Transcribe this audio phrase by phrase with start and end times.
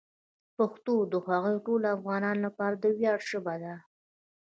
[0.57, 3.75] پښتو د هغو ټولو افغانانو لپاره د ویاړ ژبه ده.